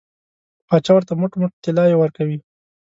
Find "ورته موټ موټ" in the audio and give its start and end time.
0.93-1.51